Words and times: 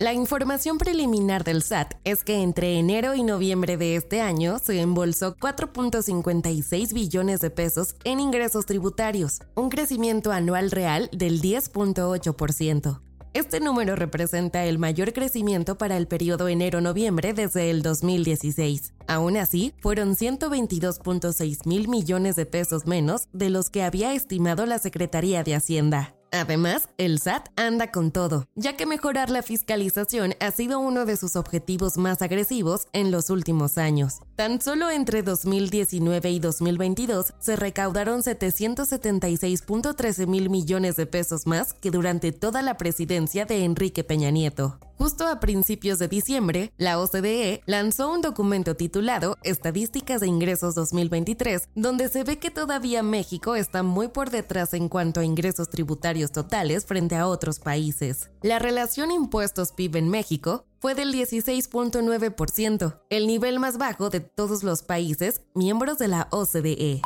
La 0.00 0.14
información 0.14 0.78
preliminar 0.78 1.44
del 1.44 1.62
SAT 1.62 1.92
es 2.04 2.24
que 2.24 2.40
entre 2.40 2.78
enero 2.78 3.14
y 3.14 3.22
noviembre 3.22 3.76
de 3.76 3.96
este 3.96 4.22
año 4.22 4.58
se 4.58 4.80
embolsó 4.80 5.36
4.56 5.36 6.94
billones 6.94 7.40
de 7.40 7.50
pesos 7.50 7.96
en 8.04 8.18
ingresos 8.18 8.64
tributarios, 8.64 9.40
un 9.56 9.68
crecimiento 9.68 10.32
anual 10.32 10.70
real 10.70 11.10
del 11.12 11.42
10.8%. 11.42 13.02
Este 13.34 13.60
número 13.60 13.94
representa 13.94 14.64
el 14.64 14.78
mayor 14.78 15.12
crecimiento 15.12 15.76
para 15.76 15.98
el 15.98 16.08
periodo 16.08 16.48
enero-noviembre 16.48 17.34
desde 17.34 17.68
el 17.68 17.82
2016. 17.82 18.94
Aún 19.06 19.36
así, 19.36 19.74
fueron 19.82 20.16
122.6 20.16 21.66
mil 21.66 21.88
millones 21.88 22.36
de 22.36 22.46
pesos 22.46 22.86
menos 22.86 23.28
de 23.34 23.50
los 23.50 23.68
que 23.68 23.82
había 23.82 24.14
estimado 24.14 24.64
la 24.64 24.78
Secretaría 24.78 25.42
de 25.44 25.56
Hacienda. 25.56 26.14
Además, 26.32 26.88
el 26.98 27.18
SAT 27.18 27.48
anda 27.56 27.90
con 27.90 28.12
todo, 28.12 28.46
ya 28.54 28.76
que 28.76 28.86
mejorar 28.86 29.30
la 29.30 29.42
fiscalización 29.42 30.34
ha 30.40 30.50
sido 30.50 30.78
uno 30.78 31.04
de 31.04 31.16
sus 31.16 31.36
objetivos 31.36 31.96
más 31.96 32.22
agresivos 32.22 32.86
en 32.92 33.10
los 33.10 33.30
últimos 33.30 33.78
años. 33.78 34.20
Tan 34.36 34.60
solo 34.60 34.90
entre 34.90 35.22
2019 35.22 36.30
y 36.30 36.38
2022 36.38 37.34
se 37.38 37.56
recaudaron 37.56 38.22
776.13 38.22 40.26
mil 40.26 40.50
millones 40.50 40.96
de 40.96 41.06
pesos 41.06 41.46
más 41.46 41.74
que 41.74 41.90
durante 41.90 42.32
toda 42.32 42.62
la 42.62 42.76
presidencia 42.76 43.44
de 43.44 43.64
Enrique 43.64 44.04
Peña 44.04 44.30
Nieto. 44.30 44.78
Justo 45.00 45.26
a 45.26 45.40
principios 45.40 45.98
de 45.98 46.08
diciembre, 46.08 46.74
la 46.76 47.00
OCDE 47.00 47.62
lanzó 47.64 48.12
un 48.12 48.20
documento 48.20 48.76
titulado 48.76 49.38
Estadísticas 49.42 50.20
de 50.20 50.26
Ingresos 50.26 50.74
2023, 50.74 51.70
donde 51.74 52.10
se 52.10 52.22
ve 52.22 52.38
que 52.38 52.50
todavía 52.50 53.02
México 53.02 53.56
está 53.56 53.82
muy 53.82 54.08
por 54.08 54.28
detrás 54.28 54.74
en 54.74 54.90
cuanto 54.90 55.20
a 55.20 55.24
ingresos 55.24 55.70
tributarios 55.70 56.32
totales 56.32 56.84
frente 56.84 57.16
a 57.16 57.28
otros 57.28 57.60
países. 57.60 58.28
La 58.42 58.58
relación 58.58 59.10
impuestos-PIB 59.10 59.96
en 59.96 60.10
México 60.10 60.66
fue 60.80 60.94
del 60.94 61.14
16.9%, 61.14 63.00
el 63.08 63.26
nivel 63.26 63.58
más 63.58 63.78
bajo 63.78 64.10
de 64.10 64.20
todos 64.20 64.62
los 64.62 64.82
países 64.82 65.40
miembros 65.54 65.96
de 65.96 66.08
la 66.08 66.28
OCDE. 66.30 67.00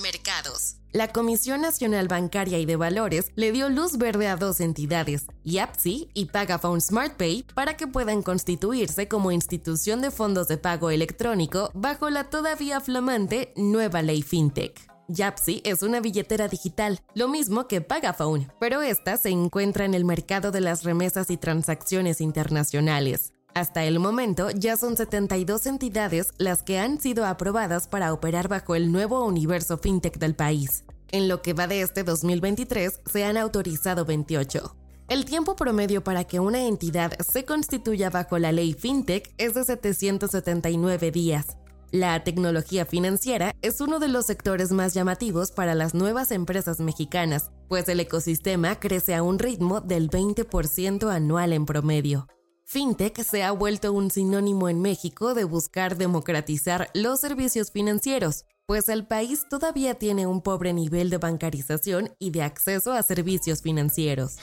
Mercados. 0.00 0.76
La 0.92 1.08
Comisión 1.08 1.62
Nacional 1.62 2.06
Bancaria 2.06 2.58
y 2.58 2.66
de 2.66 2.76
Valores 2.76 3.32
le 3.34 3.50
dio 3.50 3.68
luz 3.68 3.96
verde 3.96 4.28
a 4.28 4.36
dos 4.36 4.60
entidades, 4.60 5.26
YAPSI 5.44 6.10
y 6.12 6.26
Pagaphone 6.26 6.80
SmartPay, 6.80 7.46
para 7.54 7.76
que 7.76 7.86
puedan 7.86 8.22
constituirse 8.22 9.08
como 9.08 9.32
institución 9.32 10.02
de 10.02 10.10
fondos 10.10 10.48
de 10.48 10.58
pago 10.58 10.90
electrónico 10.90 11.70
bajo 11.74 12.10
la 12.10 12.30
todavía 12.30 12.80
flamante 12.80 13.52
nueva 13.56 14.02
ley 14.02 14.22
FinTech. 14.22 14.92
Yapsi 15.08 15.60
es 15.64 15.82
una 15.82 16.00
billetera 16.00 16.48
digital, 16.48 17.00
lo 17.14 17.28
mismo 17.28 17.68
que 17.68 17.80
Pagaphone, 17.80 18.48
pero 18.60 18.82
esta 18.82 19.16
se 19.16 19.30
encuentra 19.30 19.84
en 19.84 19.94
el 19.94 20.04
mercado 20.04 20.50
de 20.50 20.60
las 20.60 20.84
remesas 20.84 21.30
y 21.30 21.36
transacciones 21.36 22.20
internacionales. 22.20 23.32
Hasta 23.54 23.84
el 23.84 23.98
momento 23.98 24.50
ya 24.50 24.78
son 24.78 24.96
72 24.96 25.66
entidades 25.66 26.28
las 26.38 26.62
que 26.62 26.78
han 26.78 27.00
sido 27.00 27.26
aprobadas 27.26 27.86
para 27.86 28.12
operar 28.14 28.48
bajo 28.48 28.74
el 28.74 28.90
nuevo 28.90 29.26
universo 29.26 29.76
fintech 29.76 30.18
del 30.18 30.34
país. 30.34 30.84
En 31.10 31.28
lo 31.28 31.42
que 31.42 31.52
va 31.52 31.66
de 31.66 31.82
este 31.82 32.02
2023 32.02 33.00
se 33.04 33.24
han 33.24 33.36
autorizado 33.36 34.06
28. 34.06 34.74
El 35.08 35.26
tiempo 35.26 35.54
promedio 35.54 36.02
para 36.02 36.24
que 36.24 36.40
una 36.40 36.66
entidad 36.66 37.12
se 37.20 37.44
constituya 37.44 38.08
bajo 38.08 38.38
la 38.38 38.52
ley 38.52 38.72
fintech 38.72 39.34
es 39.36 39.52
de 39.52 39.64
779 39.64 41.10
días. 41.10 41.58
La 41.90 42.24
tecnología 42.24 42.86
financiera 42.86 43.54
es 43.60 43.82
uno 43.82 43.98
de 43.98 44.08
los 44.08 44.24
sectores 44.24 44.72
más 44.72 44.94
llamativos 44.94 45.50
para 45.50 45.74
las 45.74 45.92
nuevas 45.92 46.30
empresas 46.30 46.80
mexicanas, 46.80 47.50
pues 47.68 47.86
el 47.90 48.00
ecosistema 48.00 48.80
crece 48.80 49.14
a 49.14 49.22
un 49.22 49.38
ritmo 49.38 49.82
del 49.82 50.08
20% 50.08 51.14
anual 51.14 51.52
en 51.52 51.66
promedio. 51.66 52.26
FinTech 52.72 53.22
se 53.22 53.42
ha 53.42 53.52
vuelto 53.52 53.92
un 53.92 54.10
sinónimo 54.10 54.66
en 54.70 54.80
México 54.80 55.34
de 55.34 55.44
buscar 55.44 55.98
democratizar 55.98 56.88
los 56.94 57.20
servicios 57.20 57.70
financieros, 57.70 58.46
pues 58.64 58.88
el 58.88 59.06
país 59.06 59.44
todavía 59.50 59.96
tiene 59.96 60.26
un 60.26 60.40
pobre 60.40 60.72
nivel 60.72 61.10
de 61.10 61.18
bancarización 61.18 62.16
y 62.18 62.30
de 62.30 62.42
acceso 62.42 62.94
a 62.94 63.02
servicios 63.02 63.60
financieros. 63.60 64.36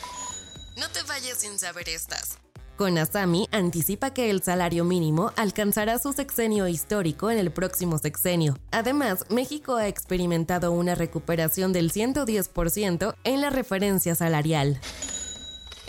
No 0.77 0.87
te 0.89 1.01
vayas 1.07 1.39
sin 1.39 1.57
saber 1.57 1.89
estas. 1.89 2.37
Conasami 2.77 3.47
anticipa 3.51 4.13
que 4.13 4.29
el 4.29 4.43
salario 4.43 4.83
mínimo 4.85 5.33
alcanzará 5.35 5.97
su 5.97 6.13
sexenio 6.13 6.67
histórico 6.67 7.31
en 7.31 7.39
el 7.39 7.51
próximo 7.51 7.97
sexenio. 7.97 8.59
Además, 8.69 9.25
México 9.29 9.75
ha 9.77 9.87
experimentado 9.87 10.71
una 10.71 10.93
recuperación 10.93 11.73
del 11.73 11.91
110% 11.91 13.15
en 13.23 13.41
la 13.41 13.49
referencia 13.49 14.13
salarial. 14.13 14.79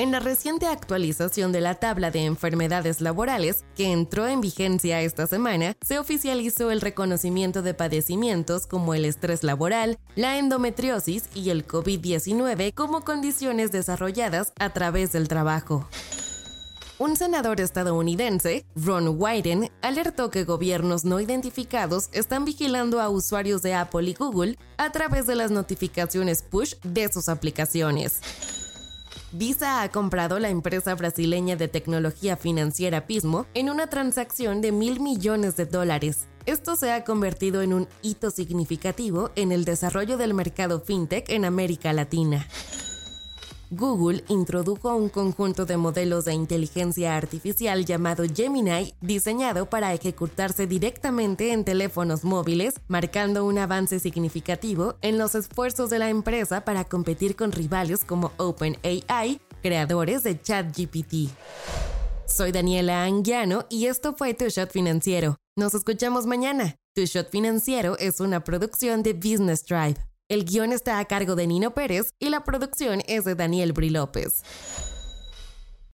En 0.00 0.12
la 0.12 0.18
reciente 0.18 0.66
actualización 0.66 1.52
de 1.52 1.60
la 1.60 1.74
tabla 1.74 2.10
de 2.10 2.24
enfermedades 2.24 3.02
laborales, 3.02 3.66
que 3.76 3.92
entró 3.92 4.26
en 4.26 4.40
vigencia 4.40 5.02
esta 5.02 5.26
semana, 5.26 5.76
se 5.82 5.98
oficializó 5.98 6.70
el 6.70 6.80
reconocimiento 6.80 7.60
de 7.60 7.74
padecimientos 7.74 8.66
como 8.66 8.94
el 8.94 9.04
estrés 9.04 9.42
laboral, 9.42 9.98
la 10.16 10.38
endometriosis 10.38 11.24
y 11.34 11.50
el 11.50 11.66
COVID-19 11.66 12.72
como 12.72 13.02
condiciones 13.02 13.72
desarrolladas 13.72 14.54
a 14.58 14.70
través 14.70 15.12
del 15.12 15.28
trabajo. 15.28 15.86
Un 16.98 17.16
senador 17.16 17.60
estadounidense, 17.60 18.64
Ron 18.76 19.20
Wyden, 19.20 19.70
alertó 19.82 20.30
que 20.30 20.44
gobiernos 20.44 21.04
no 21.04 21.20
identificados 21.20 22.08
están 22.12 22.46
vigilando 22.46 23.02
a 23.02 23.10
usuarios 23.10 23.60
de 23.60 23.74
Apple 23.74 24.08
y 24.08 24.14
Google 24.14 24.58
a 24.78 24.92
través 24.92 25.26
de 25.26 25.34
las 25.34 25.50
notificaciones 25.50 26.42
push 26.42 26.76
de 26.84 27.12
sus 27.12 27.28
aplicaciones. 27.28 28.22
Visa 29.32 29.82
ha 29.82 29.88
comprado 29.90 30.40
la 30.40 30.48
empresa 30.48 30.92
brasileña 30.96 31.54
de 31.54 31.68
tecnología 31.68 32.36
financiera 32.36 33.06
Pismo 33.06 33.46
en 33.54 33.70
una 33.70 33.86
transacción 33.86 34.60
de 34.60 34.72
mil 34.72 34.98
millones 34.98 35.56
de 35.56 35.66
dólares. 35.66 36.26
Esto 36.46 36.74
se 36.74 36.90
ha 36.90 37.04
convertido 37.04 37.62
en 37.62 37.72
un 37.72 37.88
hito 38.02 38.32
significativo 38.32 39.30
en 39.36 39.52
el 39.52 39.64
desarrollo 39.64 40.16
del 40.16 40.34
mercado 40.34 40.80
fintech 40.80 41.28
en 41.30 41.44
América 41.44 41.92
Latina. 41.92 42.48
Google 43.70 44.24
introdujo 44.26 44.96
un 44.96 45.08
conjunto 45.08 45.64
de 45.64 45.76
modelos 45.76 46.24
de 46.24 46.34
inteligencia 46.34 47.16
artificial 47.16 47.84
llamado 47.84 48.24
Gemini, 48.34 48.94
diseñado 49.00 49.66
para 49.66 49.94
ejecutarse 49.94 50.66
directamente 50.66 51.52
en 51.52 51.64
teléfonos 51.64 52.24
móviles, 52.24 52.74
marcando 52.88 53.46
un 53.46 53.58
avance 53.58 54.00
significativo 54.00 54.96
en 55.02 55.18
los 55.18 55.36
esfuerzos 55.36 55.88
de 55.88 56.00
la 56.00 56.10
empresa 56.10 56.64
para 56.64 56.84
competir 56.84 57.36
con 57.36 57.52
rivales 57.52 58.04
como 58.04 58.32
OpenAI, 58.38 59.40
creadores 59.62 60.24
de 60.24 60.40
ChatGPT. 60.40 61.30
Soy 62.26 62.50
Daniela 62.50 63.04
Anguiano 63.04 63.66
y 63.68 63.86
esto 63.86 64.14
fue 64.14 64.34
Tu 64.34 64.48
Shot 64.48 64.70
Financiero. 64.70 65.36
Nos 65.56 65.74
escuchamos 65.74 66.26
mañana. 66.26 66.76
Tu 66.94 67.04
Shot 67.04 67.30
Financiero 67.30 67.96
es 67.98 68.18
una 68.18 68.42
producción 68.42 69.04
de 69.04 69.12
Business 69.12 69.64
Drive. 69.64 70.09
El 70.30 70.44
guion 70.44 70.72
está 70.72 71.00
a 71.00 71.04
cargo 71.06 71.34
de 71.34 71.48
Nino 71.48 71.74
Pérez 71.74 72.14
y 72.20 72.28
la 72.28 72.44
producción 72.44 73.02
es 73.08 73.24
de 73.24 73.34
Daniel 73.34 73.72
Bri 73.72 73.90
López. 73.90 74.44